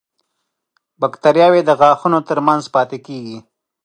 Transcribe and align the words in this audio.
باکتریاوې 1.01 1.61
د 1.65 1.71
غاښونو 1.79 2.19
تر 2.29 2.37
منځ 2.47 2.63
پاتې 2.75 2.97
کېږي. 3.05 3.37